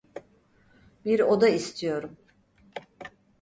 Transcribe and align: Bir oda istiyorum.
Bir 1.05 1.19
oda 1.19 1.47
istiyorum. 1.49 2.17